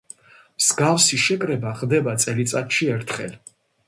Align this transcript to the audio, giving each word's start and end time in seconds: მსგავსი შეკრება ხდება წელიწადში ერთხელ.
მსგავსი 0.61 1.19
შეკრება 1.23 1.73
ხდება 1.81 2.15
წელიწადში 2.23 2.89
ერთხელ. 2.95 3.37